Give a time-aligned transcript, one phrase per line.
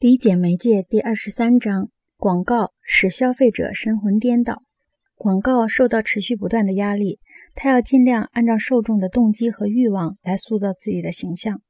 [0.00, 4.62] 理解媒介第二十三章：广告使消费者神魂颠倒。
[5.14, 7.20] 广告受到持续不断的压力，
[7.54, 11.62] 它要尽量按照受众的动机和欲望来塑造自己的形象。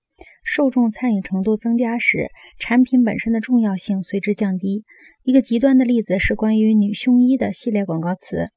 [0.43, 4.85] 受众参与程度增加时，产品本身的重要性随之降低。
[5.23, 8.49] 一个极端的例子是关于女胸衣的系列广告词：“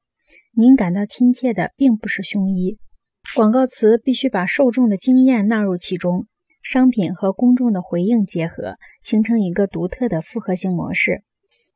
[0.56, 2.78] 您感到亲切的并不是胸衣。”
[3.36, 6.26] 广告词必须把受众的经验纳入其中。
[6.70, 11.22] 商品和公众的回应结合，形成一个独特的复合型模式。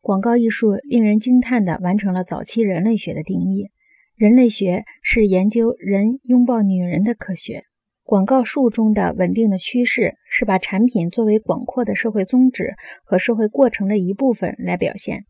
[0.03, 3.71] 广告艺术令人惊叹地完成了早期人类学的定义。
[4.17, 7.63] 人类学是研究人拥抱女人的科学。
[8.05, 15.25] 广告术中的稳定的趋势是把产品作为广阔的社会宗旨和社会过程的一部分来表现。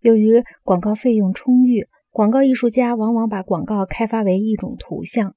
[0.00, 5.36] 由于广告费用充裕，广告艺术家往往把广告开发为一种图像。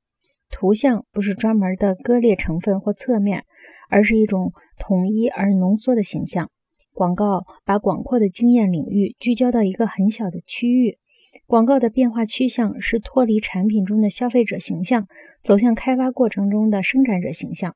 [0.50, 3.44] 图像不是专门的割裂成分或侧面。
[3.90, 6.50] 而是一种统一而浓缩的形象。
[6.94, 10.98] 广告把广阔的经验领域聚焦到一个很小的区域。
[11.45, 15.08] 广告的变化趋向是脱离产品中的消费者形象，
[15.44, 17.76] 走向开发过程中的生产者形象。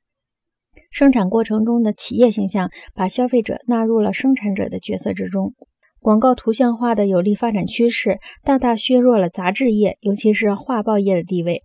[0.90, 5.54] 生产过程中的企业形象把消费者纳入了生产者的角色之中。
[6.00, 11.62] 广告图像化的有利发展趋势大大削弱了杂志业，尤其是画报业的地位。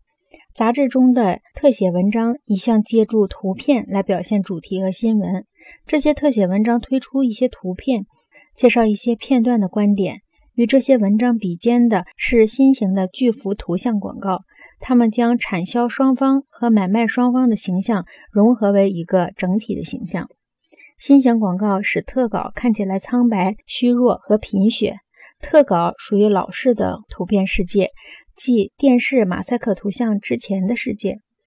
[0.57, 5.45] 杂志中的特写文章一向借助图片来表现主题和新闻。
[5.87, 8.07] 这些特写文章推出一些图片，
[8.55, 10.23] 介绍一些片段的观点。
[10.55, 14.39] 与这些文章比肩的是新型的巨幅图像广告，
[14.81, 20.27] 他们将产销双方和买卖双方的形象融合为一个整体的形象。
[20.99, 25.01] 新型广告使特稿看起来苍白、虚弱和贫血。
[25.41, 27.89] 特稿属于老式的图片世界。
[28.37, 31.21] 即电视马赛克图像之前的世界。